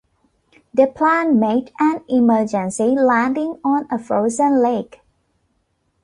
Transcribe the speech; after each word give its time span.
The 0.73 0.87
plane 0.87 1.39
made 1.39 1.71
an 1.79 2.03
emergency 2.09 2.95
landing 2.95 3.59
on 3.63 3.85
a 3.91 3.99
frozen 3.99 4.59
lake. 4.59 5.01